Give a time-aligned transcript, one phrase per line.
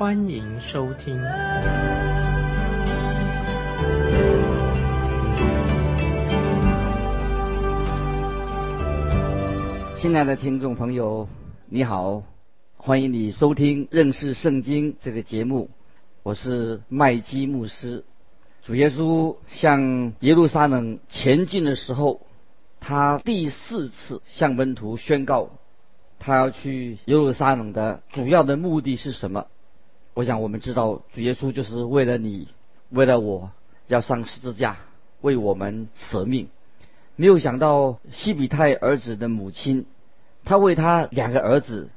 [0.00, 1.14] 欢迎收听。
[9.94, 11.28] 亲爱的听众朋友，
[11.66, 12.22] 你好，
[12.78, 15.68] 欢迎你收听认识圣经这个节目，
[16.22, 18.02] 我是麦基牧师。
[18.62, 22.22] 主耶稣向耶路撒冷前进的时候，
[22.80, 25.50] 他第四次向门徒宣告，
[26.18, 29.44] 他要去耶路撒冷的主要的目的是什么？
[30.14, 32.48] 我想我们知道，主耶稣就是为了你，
[32.90, 33.50] 为了我，
[33.86, 34.76] 要上十字架
[35.20, 36.48] 为我们舍命。
[37.16, 39.86] 没有想到西比泰儿子的母亲，
[40.44, 41.90] 他为他两个儿子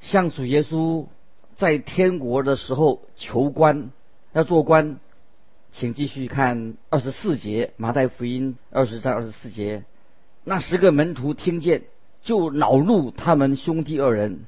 [0.00, 1.06] 向主耶稣
[1.54, 3.90] 在天国的时候求官，
[4.32, 4.98] 要做官。
[5.70, 9.84] 请继续看二十四节，马太福音二十章二十四节。
[10.44, 11.84] 那十个门徒听见，
[12.22, 14.40] 就恼怒他们兄弟二人。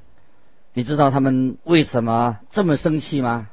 [0.77, 3.49] 你知道他们为什么这么生气吗？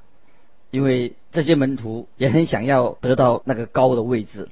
[0.72, 4.48] 因为这些门徒也很想要得到那个高的位置。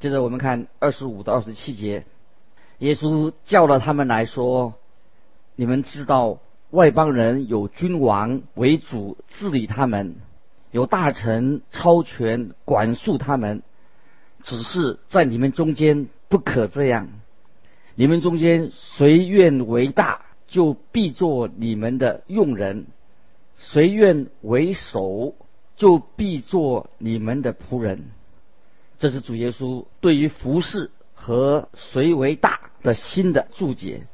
[0.00, 2.06] 接着我们看二十五到二十七节，
[2.78, 4.72] 耶稣叫了他们来说
[5.54, 6.38] ：“你们知道
[6.70, 10.16] 外邦人有君王为主治理他们。”
[10.72, 13.62] 有大臣超权管束他们，
[14.42, 17.08] 只是在你们中间不可这样。
[17.94, 22.84] 你们中间谁愿为大，就必做你们的用人；
[23.58, 25.34] 谁愿为首，
[25.76, 28.04] 就必做你们的仆人。
[28.98, 34.06] 这是主耶稣对于服侍和谁为大的新的注解，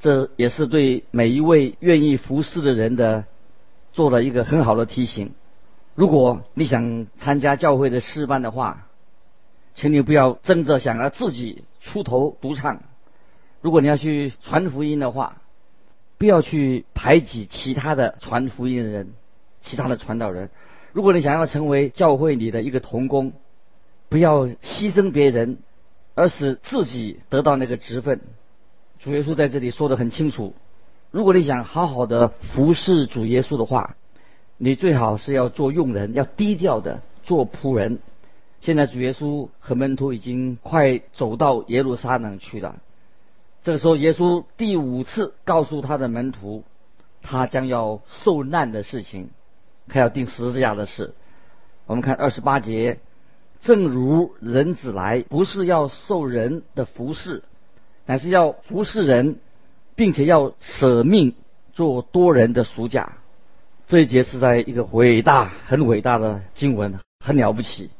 [0.00, 3.24] 这也是对每一位愿意服侍的人的
[3.92, 5.32] 做了一个很好的提醒。
[5.94, 8.86] 如果你想参加教会的诗班的话，
[9.74, 12.82] 请你不要争着想要自己出头独唱。
[13.60, 15.42] 如果你要去传福音的话，
[16.18, 19.14] 不要去排挤其他的传福音的人、
[19.62, 20.50] 其他的传道人。
[20.92, 23.32] 如果你想要成为教会里的一个童工，
[24.08, 25.58] 不要牺牲别人，
[26.14, 28.20] 而使自己得到那个职分。
[28.98, 30.54] 主耶稣在这里说的很清楚：
[31.10, 33.94] 如果你想好好的服侍主耶稣的话。
[34.60, 38.00] 你最好是要做佣人，要低调的做仆人。
[38.60, 42.74] 现在主耶稣和门徒已经快走到耶路撒冷去了。
[43.62, 46.64] 这个时候，耶稣第五次告诉他的门徒，
[47.22, 49.30] 他将要受难的事情，
[49.88, 51.14] 他要定十字架的事。
[51.86, 53.00] 我们看二十八节，
[53.60, 57.42] 正如人子来，不是要受人的服侍，
[58.06, 59.38] 乃是要服侍人，
[59.96, 61.34] 并且要舍命
[61.72, 63.14] 做多人的赎价。
[63.86, 67.90] 这一节是在一个伟大、很伟大的经文，很了不起。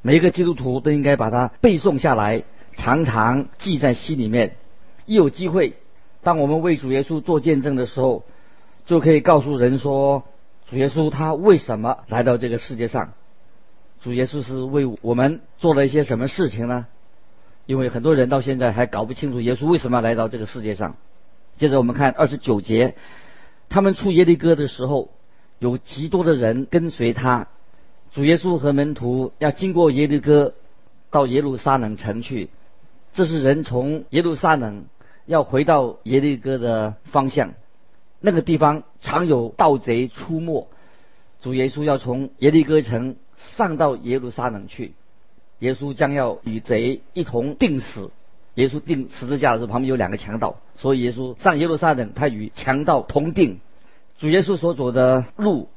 [0.00, 4.56] 每一个基督徒都应该把它背诵下来，常常记在心里面。
[5.06, 5.74] 一有机会，
[6.22, 8.24] 当我们为主耶稣做见证的时候，
[8.86, 10.24] 就可以告诉人说：
[10.68, 13.12] 主耶稣他为什么来到这个世界上？
[14.00, 16.86] 主耶稣是为我们做了一些什么事情呢？
[17.66, 20.96] 因为很多人到现在还搞不清楚耶稣为什么来到这个世界上。
[21.56, 22.94] 接着我们看二十九节，
[23.68, 25.10] 他们出耶利哥的时候。
[25.58, 27.46] 有极多的人跟随他，
[28.10, 30.54] 主耶稣和门徒要经过耶利哥，
[31.08, 32.50] 到耶路撒冷城去。
[33.12, 34.86] 这是人从耶路撒冷
[35.26, 37.54] 要回到耶利哥的方向。
[38.20, 40.68] 那个地方常有盗贼出没，
[41.40, 44.94] 主耶稣要从耶利哥城上到耶路撒冷去。
[45.58, 48.10] 耶稣将要与贼一同定死。
[48.54, 53.60] 耶稣定十字架的时候，旁边有两个强盗，所以耶稣上耶路撒冷，他与强盗同定。
[54.18, 55.68] 主耶稣所走的路，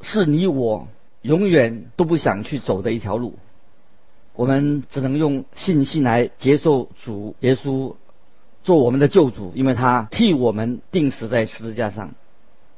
[0.00, 0.88] 是你我
[1.22, 3.38] 永远都不想去走的一条路。
[4.34, 7.94] 我们只能用信心来接受主耶稣
[8.64, 12.14] 做我们的救主，因为他替我们钉死在十字架上。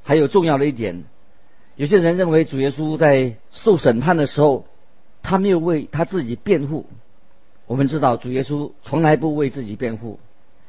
[0.03, 1.05] 还有重要的一点，
[1.77, 4.67] 有些人认为主耶稣在受审判的时候，
[5.23, 6.87] 他没有为他自己辩护。
[7.67, 10.21] 我们知道主耶稣从来不为自己辩护，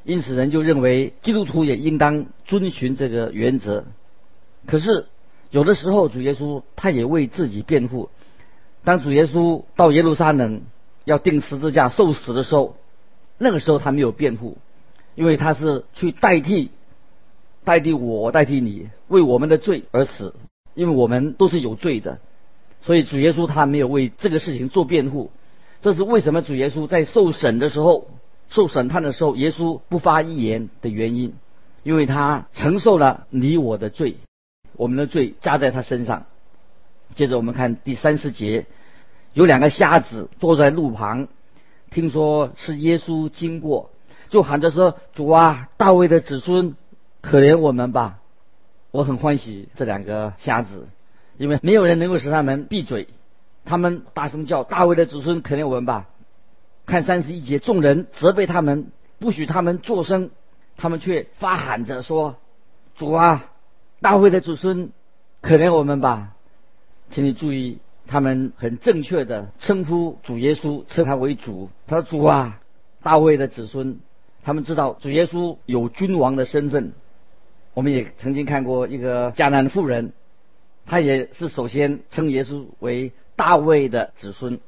[0.03, 3.85] 因此人就认为基督徒也应当遵循这个原则。
[4.65, 5.05] 可是，
[5.51, 8.09] 有的时候主耶稣他也为自己辩护。
[8.83, 10.61] 当主耶稣到耶路撒冷
[11.05, 12.75] 要钉十字架受死的时候，
[13.37, 14.57] 那个时候他没有辩护，
[15.17, 16.69] 因为他是去代替、
[17.63, 20.35] 代替我、代替你为我们的罪而死，
[20.75, 22.19] 因为我们都是有罪的。
[22.81, 25.31] 所以主耶稣他没有为这个事情做辩护。
[25.81, 28.07] 这是为什么主耶稣在受审的时候、
[28.49, 31.33] 受审判的时候，耶稣不发一言的原因，
[31.81, 34.17] 因为他承受了你我的罪，
[34.75, 36.27] 我们的罪加在他身上。
[37.15, 38.67] 接着我们看第三十节，
[39.33, 41.27] 有两个瞎子坐在路旁，
[41.89, 43.89] 听说是耶稣经过，
[44.29, 46.75] 就喊着说：“主啊，大卫的子孙，
[47.21, 48.19] 可怜我们吧！”
[48.91, 50.87] 我很欢喜这两个瞎子，
[51.37, 53.07] 因为没有人能够使他们闭嘴。
[53.65, 56.07] 他们大声叫：“大卫的子孙，可怜我们吧！”
[56.87, 60.31] 看三十一节，众人责备他们，不许他们作声，
[60.77, 62.37] 他们却发喊着说
[62.95, 63.51] ：“主啊，
[63.99, 64.91] 大卫的子孙，
[65.41, 66.33] 可怜我们吧！”
[67.11, 71.69] 请你注意，他们很正确的称呼主耶稣，称他为主。
[71.87, 72.61] 他说：“主啊，
[73.03, 73.99] 大卫的子孙。”
[74.47, 76.93] 他们知道主耶稣有君王的身份。
[77.73, 80.13] 我们也曾经看过一个迦南妇人，
[80.85, 83.11] 她也是首先称耶稣为。
[83.35, 84.59] 大卫的子孙，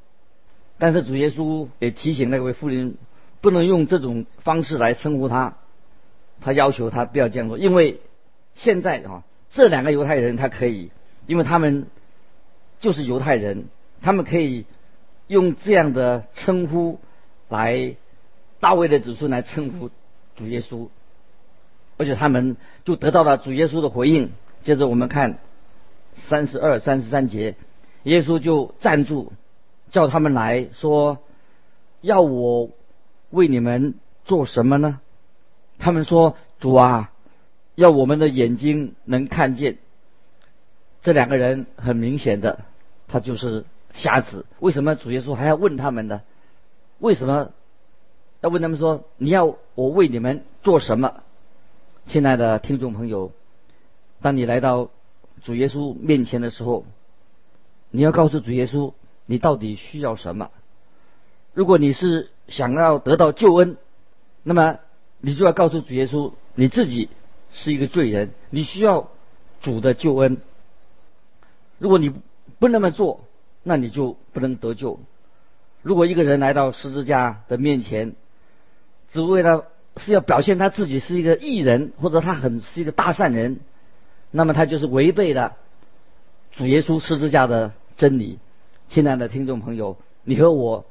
[0.78, 2.98] 但是主耶稣也提醒那位妇人，
[3.42, 5.58] 不能用这种方式来称呼他。
[6.40, 8.00] 他要求他不要这样做，因为
[8.54, 10.92] 现在啊，这两个犹太人他可以，
[11.25, 11.88] 因为他们
[12.80, 13.70] 就是犹太人，
[14.04, 14.68] 他们可以
[15.25, 17.00] 用这样的称呼
[17.48, 17.96] 来
[18.60, 19.90] 大卫的子孙来称呼
[20.36, 20.90] 主耶稣，
[21.98, 24.32] 而且他们就得到了主耶稣的回应。
[24.62, 25.40] 接着我们看
[26.16, 27.56] 三十二、三十三节。
[28.04, 29.34] 耶稣就站住，
[29.92, 31.20] 叫他们来说
[32.02, 32.70] ：“要我
[33.30, 35.02] 为你们做什么呢？”
[35.80, 37.12] 他们说：“主啊，
[37.76, 39.78] 要我们的眼睛能看见。”
[41.02, 42.66] 这两个人很明显的，
[43.08, 44.46] 他就是瞎子。
[44.60, 46.22] 为什么主耶稣还要问他们呢？
[47.00, 47.52] 为什么
[48.41, 51.24] 要问他们说：“你要我为你们做什么？”
[52.07, 53.31] 亲爱的听众朋友，
[54.21, 54.89] 当你来到
[55.44, 56.86] 主耶稣面前的时候。
[57.91, 58.94] 你要告诉主耶稣，
[59.25, 60.51] 你到底需要什么？
[61.56, 63.77] 如果你是想要得到救恩，
[64.44, 64.77] 那么
[65.19, 67.09] 你就要告诉主耶稣，你自己
[67.51, 69.09] 是一个罪人，你需要
[69.59, 70.38] 主的救恩。
[71.80, 72.13] 如果你
[72.59, 73.21] 不那么做，
[73.63, 75.00] 那你就不能得救。
[75.81, 78.13] 如果一个人来到十字架的面前，
[79.12, 79.68] 只为了
[79.98, 83.60] 是要表现他自己是一个艺人，或者他很是一个大善人，
[84.32, 85.58] 那么他就是违背了
[86.52, 87.74] 主耶稣十字架的。
[87.98, 88.40] 真理，
[88.88, 90.86] 亲爱的听众朋友，你和我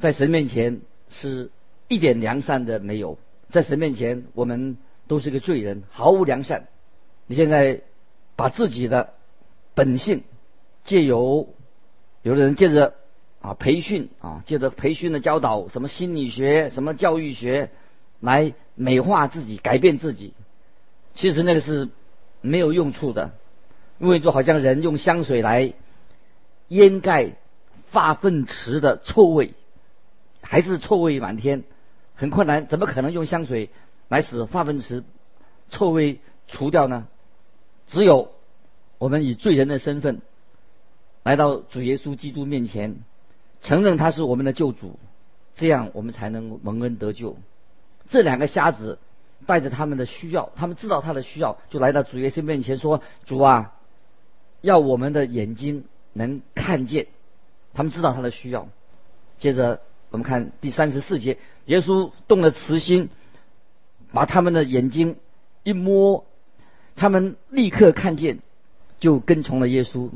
[0.00, 1.52] 在神面前是
[1.86, 3.16] 一点良善的没有，
[3.48, 6.66] 在神面前我们都是个罪人，毫无良善。
[7.28, 7.82] 你现在
[8.34, 9.10] 把自己的
[9.74, 10.24] 本性
[10.82, 11.48] 借由
[12.22, 12.94] 有的人借着
[13.46, 17.70] 啊培训啊借着培训的教导，什么心理学、什么教育学
[18.18, 20.34] 来美化自己、改变自己，
[21.14, 21.88] 其实那个是
[22.40, 23.32] 没有用处的，
[23.98, 25.72] 因为就好像人用香水来。
[26.68, 27.36] 掩盖
[27.92, 29.54] 发粪池的臭味，
[30.42, 31.62] 还是臭味满天，
[32.16, 32.66] 很困难。
[32.66, 33.70] 怎么可能用香水
[34.08, 35.04] 来使发粪池
[35.70, 36.18] 臭味
[36.48, 37.06] 除掉呢？
[37.86, 38.32] 只有
[38.98, 40.22] 我们以罪人的身份
[41.22, 42.96] 来到主耶稣基督面前，
[43.62, 44.98] 承认他是我们的救主，
[45.54, 47.36] 这样我们才能蒙恩得救。
[48.08, 48.98] 这两个瞎子
[49.46, 53.74] 带着他们的需要，他们知道他的需要，就来到主耶稣面前说：“主啊，
[54.60, 55.84] 要我们的眼睛。”
[56.18, 57.08] 能看见，
[57.74, 58.68] 他们知道他的需要。
[59.38, 63.10] 接着我们看第三十四节，耶稣动了慈心，
[64.14, 65.16] 把他们的眼睛
[65.62, 66.24] 一摸，
[66.94, 68.38] 他们立刻看见，
[68.98, 70.08] 就跟从了耶稣。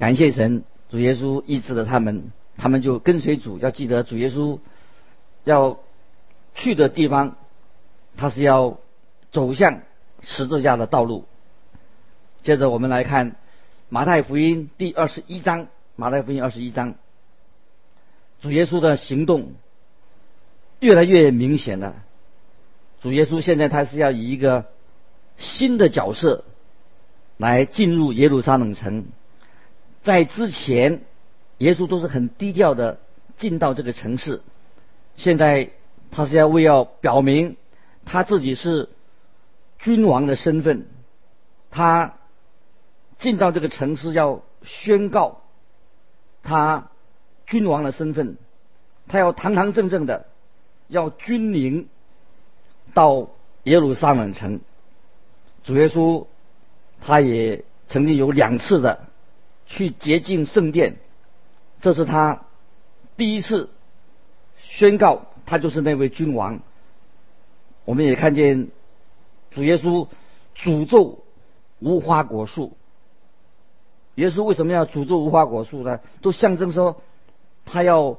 [0.00, 3.58] 感谢神，主耶稣医治了他们，他们就跟随主。
[3.58, 4.58] 要记得主耶稣
[5.44, 5.78] 要
[6.54, 7.36] 去的地方，
[8.16, 8.78] 他是要
[9.30, 9.82] 走向
[10.22, 11.24] 十字架的道路。
[12.42, 13.36] 接着我们来看。
[13.90, 16.94] 马太福音第二十一章，马太福音二十一章，
[18.40, 19.52] 主耶稣的行动
[20.80, 22.02] 越来越明显了。
[23.00, 24.64] 主耶稣现在他是要以一个
[25.36, 26.44] 新的角色
[27.36, 29.04] 来进入耶路撒冷城，
[30.02, 31.02] 在之前，
[31.64, 32.98] 耶稣都是很低调的
[33.36, 34.42] 进到这个城市，
[35.16, 35.70] 现在
[36.10, 37.56] 他是要为要表明
[38.04, 38.90] 他自己是
[39.78, 40.86] 君王的身份，
[41.70, 42.14] 他。
[43.16, 45.42] 进到这个城市要宣告
[46.42, 46.90] 他
[47.46, 48.36] 君王的身份，
[49.06, 50.26] 他要堂堂正正的
[50.88, 51.88] 要君临
[52.92, 53.30] 到
[53.62, 54.60] 耶路撒冷城。
[55.62, 56.26] 主耶稣
[57.00, 59.06] 他也曾经有两次的
[59.64, 60.96] 去洁净圣殿，
[61.84, 62.44] 这是他
[63.18, 63.68] 第一次
[64.56, 66.60] 宣告他就是那位君王。
[67.84, 68.68] 我们也看见
[69.50, 70.08] 主耶稣
[70.56, 71.18] 诅咒
[71.80, 72.74] 无花果树。
[74.14, 76.00] 耶稣为什么要诅咒无花果树呢？
[76.22, 77.02] 都象征说
[77.66, 78.18] 他要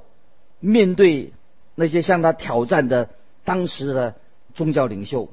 [0.59, 1.33] 面对
[1.73, 3.09] 那些向他挑战的
[3.45, 4.15] 当时的
[4.53, 5.31] 宗教领袖，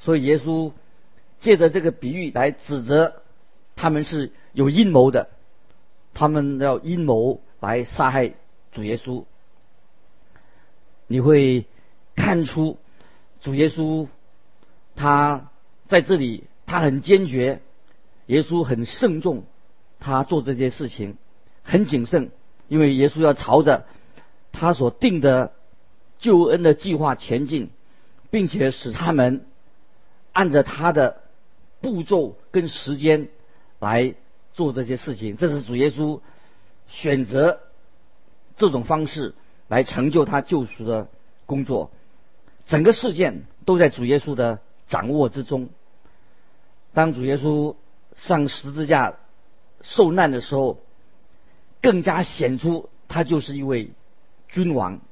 [0.00, 0.72] 所以耶稣
[1.38, 3.22] 借着这个比喻来指责
[3.76, 5.28] 他们是有阴谋的，
[6.14, 8.32] 他们要阴谋来杀害
[8.72, 9.24] 主耶稣。
[11.06, 11.66] 你会
[12.16, 12.78] 看出
[13.42, 14.08] 主耶稣
[14.96, 15.50] 他
[15.88, 17.60] 在这里，他很坚决，
[18.26, 19.44] 耶稣很慎重。
[20.00, 21.16] 他做这件事情
[21.62, 22.30] 很谨慎，
[22.68, 23.86] 因为耶稣要朝着
[24.52, 25.52] 他所定的
[26.18, 27.70] 救恩的计划前进，
[28.30, 29.46] 并且使他们
[30.32, 31.22] 按着他的
[31.80, 33.28] 步骤跟时间
[33.78, 34.14] 来
[34.54, 35.36] 做这些事情。
[35.36, 36.20] 这是主耶稣
[36.88, 37.60] 选择
[38.56, 39.34] 这种方式
[39.68, 41.08] 来成就他救赎的
[41.44, 41.90] 工作。
[42.64, 45.68] 整个事件都在主耶稣的掌握之中。
[46.94, 47.76] 当主耶稣
[48.16, 49.16] 上十字架。
[49.86, 50.78] 受难的时候，
[51.82, 53.90] 更加显出他就是一位
[54.48, 55.02] 君王。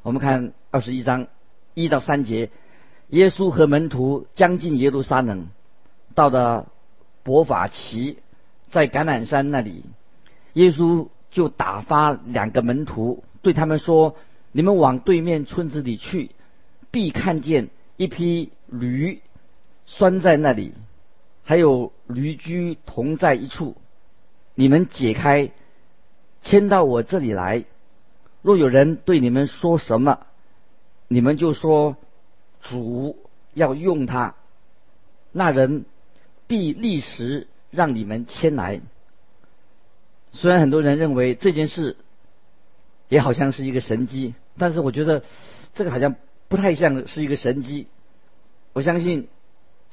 [0.00, 1.26] 我们看二十一章
[1.74, 2.48] 一到三节，
[3.08, 5.48] 耶稣和门徒将近耶路撒冷，
[6.14, 6.72] 到了
[7.24, 8.18] 伯法奇，
[8.70, 9.82] 在橄榄山那里，
[10.52, 14.14] 耶稣就打发两个门徒，对他们说
[14.52, 16.30] ：“你们往对面村子里去，
[16.92, 19.20] 必看见一匹驴
[19.86, 20.74] 拴在那里。”
[21.46, 23.76] 还有驴驹同在一处，
[24.54, 25.50] 你们解开，
[26.40, 27.64] 牵到我这里来。
[28.40, 30.20] 若有人对你们说什么，
[31.06, 31.96] 你们就说
[32.62, 33.18] 主
[33.52, 34.36] 要用他，
[35.32, 35.84] 那人
[36.54, 38.80] 必立时让你们迁来。
[40.32, 41.96] 虽然很多人认为这件事
[43.08, 45.24] 也好像是一个神机，但是我觉得
[45.74, 46.14] 这个好像
[46.48, 47.88] 不太像是一个神机。
[48.72, 49.28] 我相信。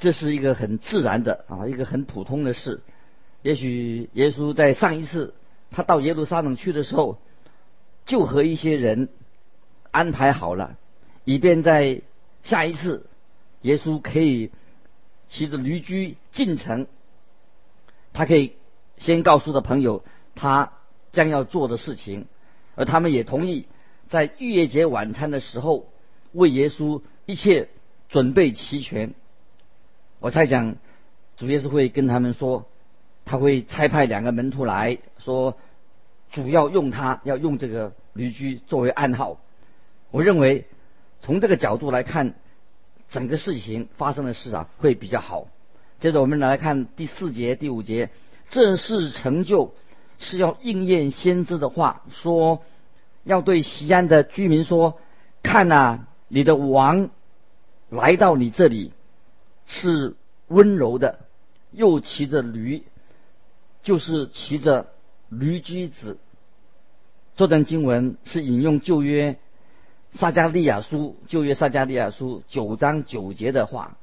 [0.04, 2.82] 这是一个很自然的啊，一个很普通的事。
[3.44, 5.36] 也许耶稣在上一次
[5.70, 7.20] 他到耶路撒冷去的时候，
[8.08, 9.10] 就和一些人
[9.92, 10.76] 安排好了，
[11.24, 12.02] 以便在
[12.42, 13.06] 下一次
[13.62, 14.50] 耶稣可以
[15.32, 16.88] 骑着驴驹进城，
[18.12, 18.52] 他可以
[18.98, 20.04] 先告诉的朋友
[20.36, 20.74] 他
[21.14, 22.26] 将要做的事情，
[22.76, 23.66] 而他们也同意
[24.10, 25.88] 在逾越节晚餐的时候
[26.34, 27.70] 为耶稣一切
[28.10, 29.14] 准备齐全。
[30.20, 30.76] 我猜想，
[31.38, 32.68] 主耶稣会跟他们说，
[33.24, 35.58] 他会差派两个门徒来说，
[36.30, 39.40] 主要用他，要用这个驴驹作为暗号。
[40.12, 40.66] 我认为，
[41.22, 42.36] 从这个角度来看，
[43.12, 45.48] 整个事情发生的事啊，会比较好。
[46.00, 48.10] 接着我们来看第四节、第五节，
[48.50, 49.76] 这事成就
[50.18, 52.64] 是要应验先知的话，说
[53.24, 55.00] 要对西安的居民说：
[55.44, 57.12] 看呐，你的王
[57.90, 58.94] 来到你这里。
[59.74, 60.16] 是
[60.50, 61.20] 温柔的，
[61.72, 62.84] 又骑着驴，
[63.84, 64.88] 就是骑着
[65.30, 66.18] 驴驹子。
[67.38, 69.40] 这段经文是引用旧约
[70.14, 73.98] 撒加利亚书旧约撒加利亚书九章九节的话。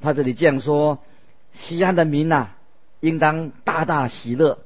[0.00, 0.98] 他这里这样说：
[1.52, 2.50] 西安的民呐，
[3.00, 4.58] 应当大大喜乐；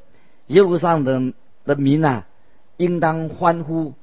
[0.49, 1.33] 耶路撒冷
[1.65, 2.25] 的民呐，
[2.77, 3.95] 应当欢呼。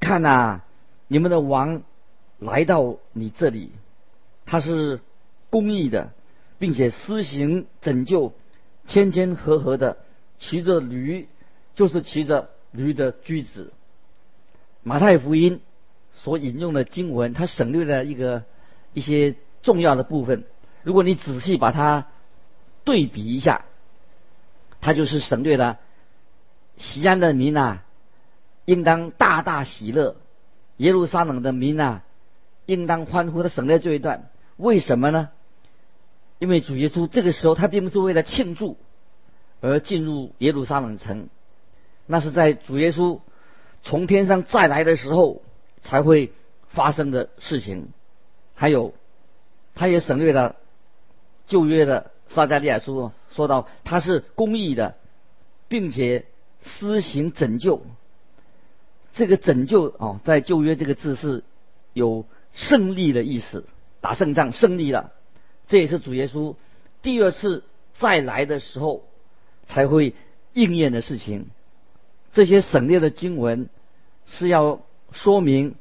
[0.00, 0.62] 看呐，
[1.08, 1.82] 你们的王
[2.38, 3.72] 来到你这里，
[4.46, 5.00] 他是。
[5.50, 6.10] 公义的，
[6.58, 8.32] 并且施行拯救，
[8.88, 9.98] 谦谦和和的
[10.36, 11.28] 骑着驴，
[11.76, 13.72] 就是骑着驴的驹子。
[14.82, 15.60] 马太福音
[16.14, 18.44] 所引用的经文，它省略了一个
[18.92, 20.44] 一些重要的部分。
[20.82, 22.06] 如果你仔细把它
[22.84, 23.64] 对比一下，
[24.80, 25.78] 它就是省略了
[26.76, 27.84] 西安的民啊，
[28.64, 30.16] 应当大大喜乐；
[30.78, 32.04] 耶路撒冷的民啊，
[32.66, 33.42] 应当欢呼。
[33.42, 35.30] 它省略这一段，为什么呢？
[36.40, 38.76] 因为主耶稣这个时候他并不是为了庆祝
[39.60, 41.28] 而进入耶路撒冷城，
[42.06, 43.20] 那是在主耶稣
[43.82, 45.42] 从天上再来的时候
[45.84, 46.32] 才会
[46.68, 47.90] 发生的事情。
[48.54, 48.94] 还有，
[49.74, 50.56] 他也省略了
[51.46, 54.96] 旧约的撒加利亚书，说到他是公义的，
[55.68, 56.24] 并且
[56.64, 57.82] 施行拯救。
[59.12, 61.44] 这个拯救哦，在旧约这个字是
[61.92, 62.24] 有
[62.54, 63.66] 胜利的意思，
[64.00, 65.12] 打胜仗胜利了。
[65.68, 66.56] 这也是主耶稣
[67.02, 67.62] 第二次
[67.92, 69.04] 再来的时候
[69.64, 70.14] 才会
[70.52, 71.46] 应验的事情。
[72.32, 73.68] 这些省略的经文
[74.26, 74.80] 是要
[75.14, 75.76] 说明，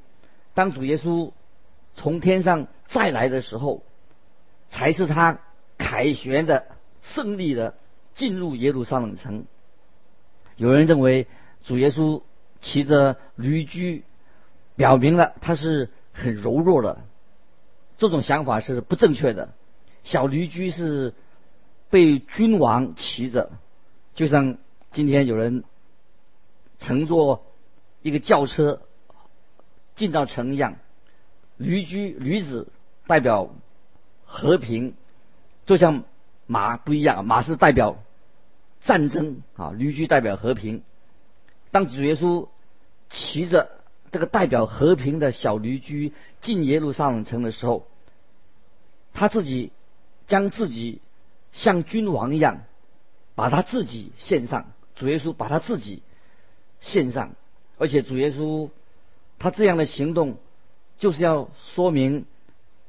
[0.54, 1.32] 当主耶稣
[1.94, 3.84] 从天上再来的时候，
[4.70, 5.40] 才是他
[5.78, 6.68] 凯旋的
[7.02, 7.75] 胜利的
[8.16, 9.46] 进入耶路撒冷城。
[10.56, 11.28] 有人认为
[11.66, 12.22] 主耶稣
[12.62, 14.06] 骑着驴驹，
[14.75, 17.02] 表明了他是很柔弱的。
[17.98, 19.54] 这种想法是不正确的。
[20.04, 21.13] 小驴驹是
[21.90, 23.52] 被君王骑着，
[24.13, 24.58] 就像
[24.92, 25.63] 今天有人
[26.78, 27.46] 乘坐
[28.02, 28.82] 一个轿车
[29.96, 30.78] 进到城一样，
[31.58, 32.68] 驴驹驴子
[33.08, 33.50] 代表
[34.26, 34.96] 和平，
[35.66, 36.04] 就像
[36.48, 37.98] 马不一样，马是代表
[38.82, 40.84] 战争啊，驴驹代表和平。
[41.72, 42.48] 当主耶稣
[43.10, 43.70] 骑着
[44.12, 47.88] 这个代表和平的小驴驹进耶路撒冷城的时候，
[49.14, 49.72] 他自己
[50.28, 51.02] 将自己
[51.52, 52.64] 像君王一样，
[53.36, 54.72] 把他自己献上。
[54.96, 56.04] 主耶稣把他自己
[56.80, 57.34] 献上，
[57.80, 58.70] 而且主耶稣
[59.44, 60.38] 他这样的行动，
[60.98, 62.24] 就是要说明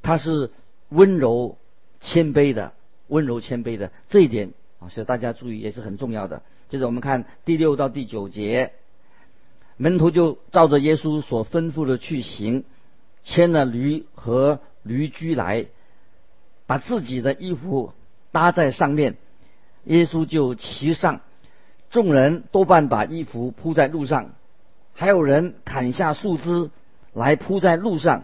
[0.01, 0.51] 他是
[0.87, 1.57] 温柔
[1.99, 2.71] 谦卑的，
[3.09, 6.43] 温柔谦卑的这一点啊，所以大家注意也是很重要的。
[6.69, 8.71] 接着我们看第六到第九节，
[9.75, 12.63] 门徒就照着耶稣所吩咐的去行，
[13.21, 15.65] 牵了驴和驴驹来，
[16.67, 17.91] 把自己的衣服
[18.31, 19.17] 搭在上面，
[19.83, 21.19] 耶稣就骑上。
[21.89, 24.35] 众人多半把衣服铺在路上，
[24.95, 26.71] 还有人砍下树枝
[27.13, 28.23] 来铺在路上。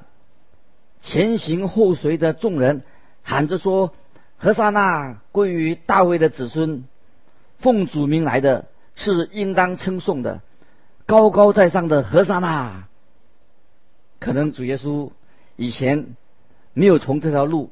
[1.02, 2.84] 前行后随的众人
[3.22, 3.94] 喊着说
[4.38, 6.86] ：“何沙那归于大卫的子孙，
[7.60, 10.42] 奉主名来的是应当称颂的，
[11.06, 12.88] 高高在上的何沙那。”
[14.20, 15.12] 可能主耶稣
[15.56, 16.16] 以前
[16.74, 17.70] 没有从这条路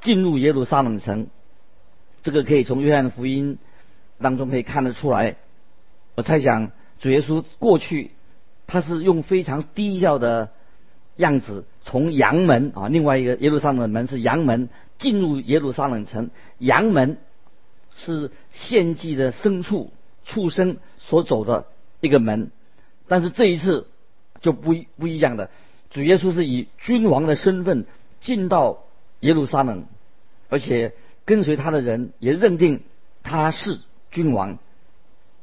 [0.00, 1.28] 进入耶路撒冷城，
[2.22, 3.58] 这个可以从约翰福音。
[4.22, 5.36] 当中可以看得出来，
[6.14, 8.12] 我猜想主耶稣过去
[8.68, 10.50] 他是用非常低调的
[11.16, 17.18] 样子从阳门啊，另外一个耶路撒冷的门是阳门进入耶路撒冷城，阳门
[17.96, 19.92] 是献祭的牲畜
[20.24, 21.66] 畜生所走的
[22.00, 22.50] 一个门，
[23.08, 23.88] 但是这一次
[24.40, 25.50] 就不不一样的，
[25.90, 27.86] 主耶稣是以君王的身份
[28.20, 28.84] 进到
[29.20, 29.86] 耶路撒冷，
[30.48, 30.92] 而且
[31.24, 32.82] 跟随他的人也认定
[33.22, 33.80] 他是。
[34.12, 34.58] 君王，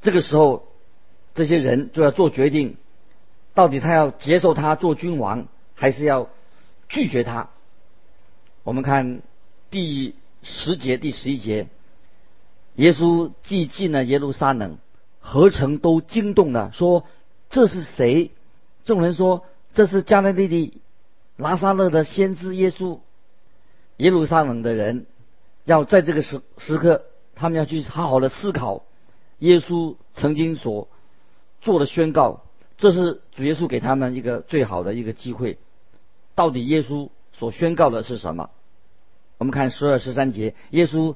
[0.02, 0.66] 这个时候，
[1.38, 2.78] 这些人就要做决定，
[3.54, 6.30] 到底他要接受他做君王，还是要
[6.89, 7.52] 拒绝他？
[8.63, 9.21] 我们看
[9.69, 11.67] 第十节、第十一节，
[12.73, 14.80] 耶稣既进了耶路撒冷，
[15.19, 17.06] 何曾都惊动了，说
[17.52, 18.32] ：“这是谁？”
[18.84, 19.45] 众人说
[19.76, 20.82] ：“这是加利利的
[21.36, 22.97] 拿撒勒的先知耶稣。”
[23.97, 25.06] 耶路撒冷的人
[25.65, 27.06] 要在这个时时刻。
[27.39, 28.82] 他们要去好好的思考，
[29.38, 30.88] 耶稣曾经所
[31.67, 32.45] 做的宣告，
[32.77, 35.58] 这是主耶稣给他们一个最好的一个机会。
[36.34, 38.51] 到底耶稣所宣告的是什么？
[39.38, 41.15] 我们看十二十三节，耶稣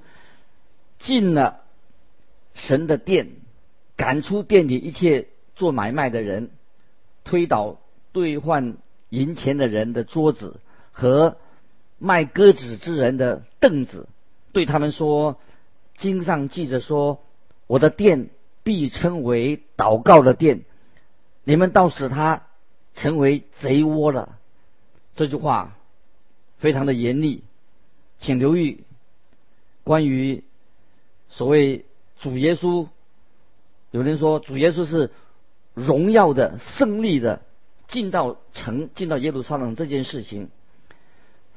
[1.00, 1.62] 进了
[2.54, 3.30] 神的殿，
[3.96, 6.50] 赶出店里一切做买卖的人，
[7.24, 7.80] 推倒
[8.12, 8.76] 兑换
[9.08, 10.60] 银钱的人的桌子
[10.92, 11.38] 和
[11.98, 14.10] 卖鸽子之人的凳子，
[14.52, 15.40] 对他们说。
[15.96, 17.22] 经上记着说
[17.68, 18.32] ：“我的店
[18.72, 20.62] 必称为祷告的殿，
[21.44, 22.44] 你们倒使他
[22.94, 24.38] 成为贼窝了。”
[25.14, 25.76] 这句话
[26.60, 27.44] 非常的严厉，
[28.22, 28.86] 请留意
[29.84, 30.46] 关于
[31.28, 31.84] 所谓
[32.22, 32.88] 主耶稣。
[33.92, 35.12] 有人说主耶稣是
[35.74, 37.42] 荣耀的、胜利的
[37.90, 40.50] 进到城、进到耶路撒冷这件事情。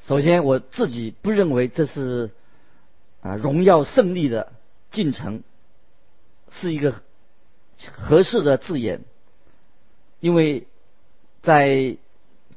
[0.04, 2.32] 首先，我自己不认为这是。
[3.20, 4.52] 啊，荣耀胜利的
[4.90, 5.42] 进程
[6.54, 7.02] 是一个
[7.92, 9.00] 合适的字眼，
[10.20, 10.66] 因为
[11.42, 11.98] 在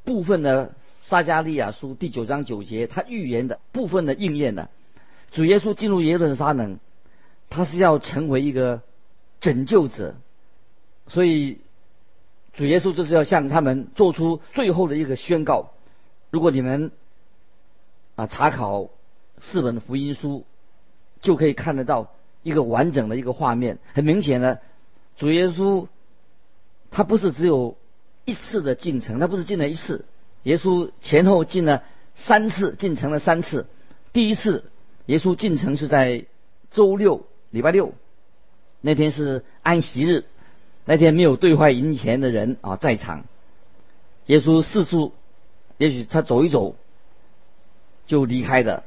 [0.04, 4.70] 部分的撒加利亚书第九章九节，他预言的部分的应验的，
[5.30, 6.78] 主耶稣进入耶路撒冷，
[7.50, 8.80] 他是要成为一个
[9.40, 10.14] 拯救者，
[11.08, 11.60] 所以
[12.54, 15.72] 主耶稣就是要向他们做出最后的一个宣告。
[16.30, 16.90] 如果你们
[18.16, 18.88] 啊查考
[19.38, 20.46] 四本福音书。
[21.20, 23.78] 就可以看得到一个完整的一个画面。
[23.94, 24.60] 很明显的，
[25.16, 25.88] 主耶稣
[26.90, 27.76] 他不是只有
[28.24, 30.04] 一次的进城，他不是进了一次。
[30.44, 31.82] 耶稣前后进了
[32.14, 33.66] 三次，进城了三次。
[34.12, 34.70] 第一次，
[35.06, 36.24] 耶稣进城是在
[36.70, 37.92] 周六，礼拜六，
[38.80, 40.24] 那天是安息日，
[40.84, 43.24] 那天没有兑换银钱的人啊在场。
[44.26, 45.12] 耶稣四处，
[45.76, 46.76] 也许他走一走
[48.06, 48.84] 就离开的。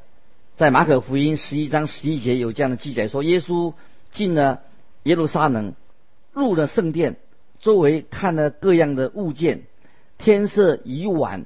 [0.58, 3.74] 在马可福音十一章十一节有这样的记载，说耶稣
[4.12, 4.62] 进了
[5.04, 5.74] 耶路撒冷，
[6.34, 7.18] 入了圣殿，
[7.60, 9.64] 周围看了各样的物件。
[10.20, 11.46] 天色已晚，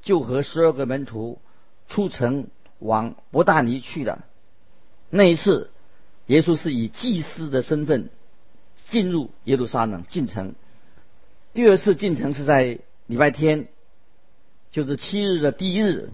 [0.00, 1.38] 就和十二个门徒
[1.86, 2.46] 出城
[2.78, 4.24] 往伯大尼去了。
[5.10, 5.70] 那一次，
[6.26, 8.08] 耶稣是以祭司的身份
[8.88, 10.54] 进入耶路撒冷进城。
[11.52, 13.68] 第二次进城是在礼拜天，
[14.72, 16.10] 就是七日的第一日，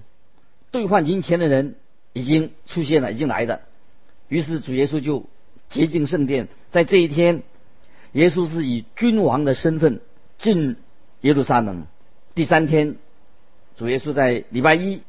[0.73, 1.77] 兑换银钱的人。
[2.13, 3.63] 已经出现了，已经来的。
[4.29, 5.27] 于是主耶稣就
[5.69, 6.49] 洁净圣殿。
[6.71, 7.43] 在这一天，
[8.13, 10.01] 耶稣是以君王的身份
[10.39, 10.77] 进
[11.21, 11.87] 耶路撒冷。
[12.35, 12.97] 第三天，
[13.77, 15.03] 主耶稣在礼拜一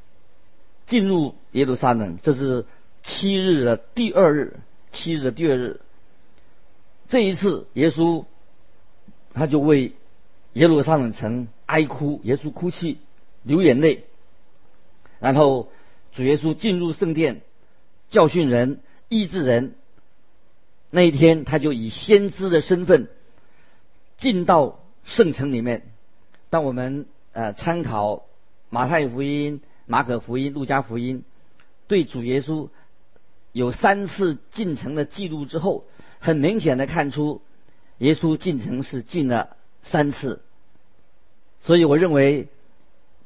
[0.86, 2.66] 进入耶路撒冷，这是
[3.02, 4.60] 七日的第二日。
[4.92, 5.82] 七日的第二日，
[7.08, 8.26] 这一次耶稣
[9.34, 9.94] 他就为
[10.54, 13.00] 耶路撒冷城哀哭，耶稣哭泣
[13.42, 14.04] 流眼泪。
[15.20, 15.72] 然后
[16.14, 17.42] 主耶稣进入圣殿，
[18.10, 19.76] 教训人、医治人。
[20.90, 23.10] 那一天，他就以先知的身份
[24.18, 25.92] 进到圣城里面。
[26.52, 28.26] 当我们呃参考
[28.70, 31.24] 马太福音、马可福音、路加福音，
[31.88, 32.70] 对主耶稣。
[33.52, 35.86] 有三次进城的记录之后，
[36.20, 37.42] 很明显的看出，
[38.00, 40.42] 耶稣进城是进了三次。
[41.60, 42.48] 所以我认为，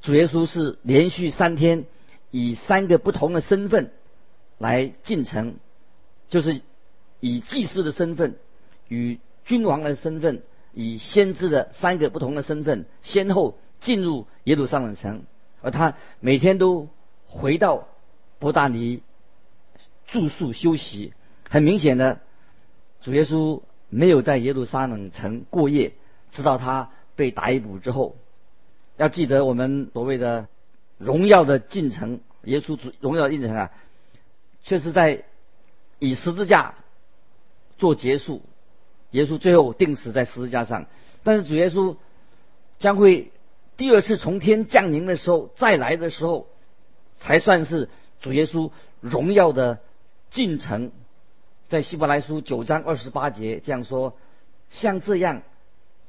[0.02, 1.86] 主耶稣是连续三天
[2.32, 3.92] 以三个不同的身份
[4.58, 5.56] 来进城，
[6.30, 6.62] 就是
[7.20, 8.36] 以祭司的身份、
[8.88, 15.24] 与君王的身份、以先知的三个不同的身份，先后进入耶路撒冷城，
[15.62, 16.90] 而他每天都
[17.26, 17.88] 回到
[18.40, 19.02] 伯大尼。
[20.10, 21.14] 住宿休息，
[21.50, 22.22] 很明显的，
[23.02, 25.92] 主耶稣没有在耶路撒冷城过夜，
[26.32, 28.16] 直到他被逮捕之后。
[28.96, 30.48] 要记得我们所谓的
[30.98, 33.72] 荣耀的进程，耶稣主荣耀的进程啊，
[34.64, 35.24] 却是在
[36.00, 36.76] 以十字架
[37.78, 38.42] 做结束。
[39.12, 40.88] 耶稣最后定死在十字架上，
[41.24, 41.98] 但是主耶稣
[42.80, 43.32] 将会
[43.78, 46.48] 第二次从天降临的时候，再来的时候，
[47.20, 47.90] 才算是
[48.22, 49.80] 主耶稣荣耀的。
[50.30, 50.92] 进程，
[51.70, 54.18] 在希伯来书九章二十八节这样说：
[54.70, 55.42] 像这样，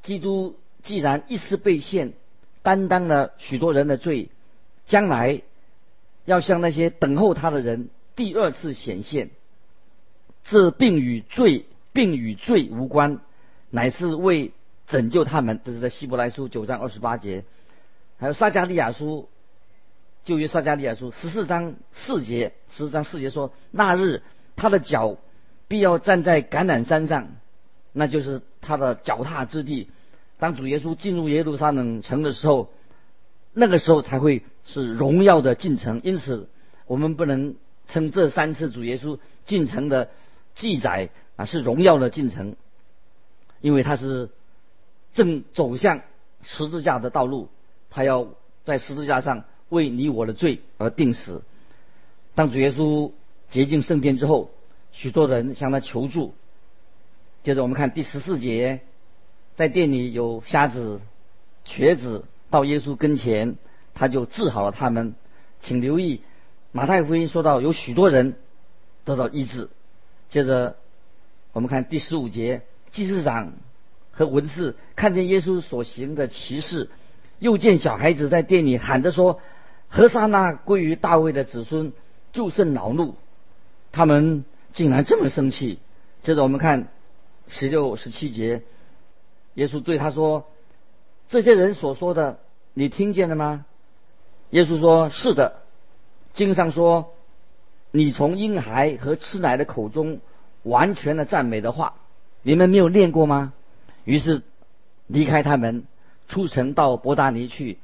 [0.03, 2.15] 基督既然一次被献，
[2.63, 4.29] 担当了许多人的罪，
[4.89, 5.43] 将来
[6.25, 9.31] 要向那些等候他的人第二次显现。
[10.43, 13.21] 这并与罪并与罪无关，
[13.71, 14.51] 乃是为
[14.87, 15.61] 拯救他们。
[15.63, 17.45] 这是在希伯来书九章二十八节，
[18.19, 19.29] 还有撒加利亚书。
[20.25, 24.23] 就约撒加利亚书十四章四节，十四章四节说：“那日
[24.57, 25.17] 他的脚
[25.69, 27.29] 必要站在橄榄山上，
[27.93, 29.89] 那就是他的脚踏之地。
[30.39, 32.71] 当主耶稣进入耶路撒冷城的时候，
[33.59, 36.01] 那个时候才会是荣耀的进城。
[36.05, 36.49] 因此，
[36.87, 40.11] 我们不能称这三次主耶稣进城的
[40.55, 42.57] 记载啊是荣耀的进城，
[43.61, 44.31] 因为他是
[45.13, 46.03] 正走向
[46.43, 47.49] 十字架的道路，
[47.91, 48.29] 他要
[48.65, 51.43] 在十字架上。”为你我的罪而定死。
[52.35, 53.13] 当主耶稣
[53.51, 54.51] 洁净圣殿之后，
[54.93, 56.33] 许多人向他求助。
[57.43, 58.81] 接着我们看第十四节，
[59.57, 61.03] 在店里有瞎子、
[61.67, 63.57] 瘸子到耶稣跟前，
[63.95, 65.15] 他就治好了他们。
[65.61, 66.23] 请留意
[66.73, 68.37] 马太福音说到有许多人
[69.05, 69.69] 得到医治。
[70.29, 70.77] 接着
[71.53, 73.53] 我们看第十五节，祭司长
[74.13, 76.91] 和文士看见耶稣所行的奇事，
[77.39, 79.41] 又见小孩子在店里喊着说。
[79.91, 81.95] 何沙那归于大卫的子孙，
[82.33, 83.15] 就甚恼怒，
[83.91, 85.79] 他们竟然这么生气。
[86.21, 86.89] 接着我们看
[87.49, 88.61] 十六、十七节，
[89.55, 90.45] 耶稣对他说
[91.29, 92.39] ：“这些人所说的，
[92.75, 93.67] 你听见了吗？”
[94.51, 95.63] 耶稣说：“是的。”
[96.33, 97.13] 经上说
[97.91, 100.21] ：“你从婴孩和吃奶的口中
[100.63, 101.95] 完全的赞美的话，
[102.43, 103.53] 你们没有念过吗？”
[104.05, 104.43] 于是
[105.07, 105.85] 离开他们，
[106.29, 107.79] 出城到伯达尼去，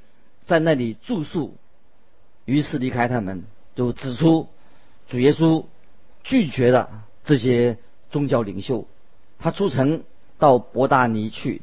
[0.47, 1.57] 在那里住宿。
[2.47, 4.49] 于是离开他们，就指出
[5.09, 5.65] 主耶稣
[6.23, 7.79] 拒绝了这些
[8.11, 8.87] 宗教领袖。
[9.39, 10.03] 他出城
[10.39, 11.63] 到伯大尼去，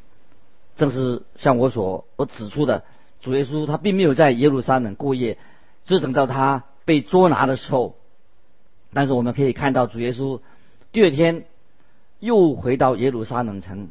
[0.82, 2.84] 正是像我所我指出的，
[3.22, 5.38] 主耶稣他并没有在耶路撒冷过夜，
[5.86, 7.96] 只等到他被捉拿的时候。
[8.92, 10.42] 但是我们可以看到，主耶稣
[10.92, 11.46] 第二天
[12.20, 13.90] 又回到耶路撒冷城。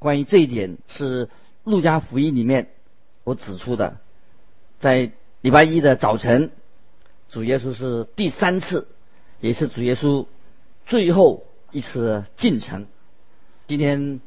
[0.00, 1.28] 关于这一点，是
[1.62, 2.70] 路加福音里面
[3.22, 3.98] 我指出的，
[4.80, 5.12] 在。
[5.42, 6.50] 礼拜一的早晨，
[7.28, 8.88] 主耶稣是第三次，
[9.38, 10.26] 也是主耶稣
[10.86, 12.86] 最后一次进城。
[13.68, 14.20] 今天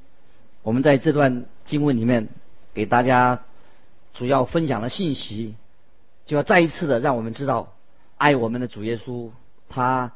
[0.61, 2.29] 我们在这段经文里面
[2.73, 3.41] 给大家
[4.15, 5.53] 主要分享的信息，
[6.25, 7.73] 就要再一次的让我们知道，
[8.17, 9.29] 爱我们的主耶稣，
[9.69, 10.11] 他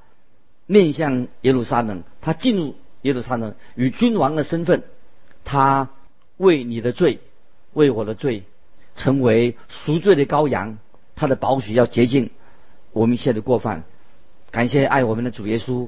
[0.65, 4.81] 面向耶路撒冷，他进入耶路撒冷，与君王的身份，
[5.45, 5.89] 他
[6.37, 7.19] 为你的罪，
[7.73, 8.45] 为我的罪，
[8.95, 10.79] 成为赎罪的羔羊。
[11.15, 12.31] 他的宝血要洁净
[12.91, 13.83] 我们一切的过犯。
[14.49, 15.87] 感谢爱我们的主耶稣。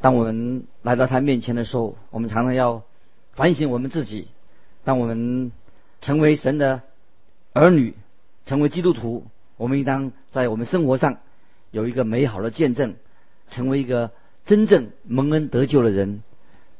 [0.00, 2.82] 当我们来到他面前的时候，我们常常要
[3.34, 4.28] 反省我们自己。
[4.86, 5.50] 当我们
[6.00, 6.82] 成为神的
[7.52, 7.94] 儿女，
[8.44, 11.18] 成为基督徒，我们应当在我们生活上
[11.72, 12.94] 有一个美好的见证，
[13.48, 14.12] 成为一个
[14.44, 16.22] 真正蒙恩得救的人。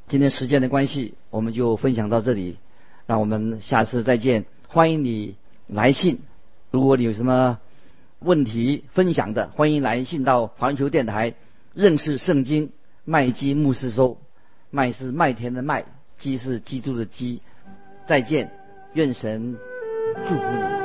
[0.06, 2.58] 今天时间的关系，我们就分享到这里，
[3.08, 4.44] 让我们下次再见。
[4.68, 5.34] 欢迎你
[5.66, 6.20] 来信，
[6.70, 7.58] 如果你有什么
[8.20, 11.34] 问题分享的，欢迎来信到环球电台
[11.74, 12.70] 认识圣经
[13.04, 14.16] 麦基牧师收。
[14.70, 15.86] 麦是麦田的麦，
[16.18, 17.40] 基是基督的基。
[18.06, 18.48] 再见，
[18.92, 19.56] 愿神
[20.28, 20.75] 祝福你。